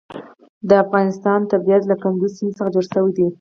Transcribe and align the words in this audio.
د 0.69 0.71
افغانستان 0.83 1.39
طبیعت 1.51 1.83
له 1.87 1.95
کندز 2.03 2.31
سیند 2.37 2.53
څخه 2.57 2.69
جوړ 2.73 2.85
شوی 2.93 3.11
دی. 3.17 3.27